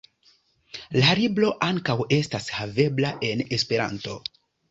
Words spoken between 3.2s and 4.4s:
en Esperanto.